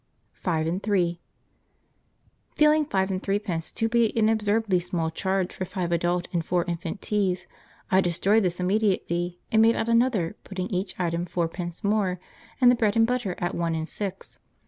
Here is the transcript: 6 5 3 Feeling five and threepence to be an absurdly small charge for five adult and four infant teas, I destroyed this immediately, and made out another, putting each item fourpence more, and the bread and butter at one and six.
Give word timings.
6 0.33 0.39
5 0.45 0.81
3 0.81 1.19
Feeling 2.55 2.83
five 2.85 3.11
and 3.11 3.21
threepence 3.21 3.71
to 3.71 3.87
be 3.87 4.11
an 4.17 4.29
absurdly 4.29 4.79
small 4.79 5.11
charge 5.11 5.53
for 5.53 5.63
five 5.63 5.91
adult 5.91 6.27
and 6.33 6.43
four 6.43 6.65
infant 6.65 7.03
teas, 7.03 7.45
I 7.91 8.01
destroyed 8.01 8.41
this 8.41 8.59
immediately, 8.59 9.37
and 9.51 9.61
made 9.61 9.75
out 9.75 9.87
another, 9.89 10.37
putting 10.43 10.69
each 10.69 10.99
item 10.99 11.27
fourpence 11.27 11.83
more, 11.83 12.19
and 12.59 12.71
the 12.71 12.75
bread 12.75 12.95
and 12.95 13.05
butter 13.05 13.35
at 13.37 13.53
one 13.53 13.75
and 13.75 13.87
six. 13.87 14.39